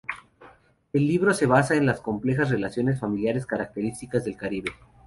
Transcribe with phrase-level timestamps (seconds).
[0.93, 4.71] El libro se basa en las complejas relaciones familiares características del Caribe.